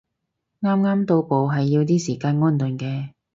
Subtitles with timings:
[0.61, 3.11] 啱啱到埗係要啲時間安頓嘅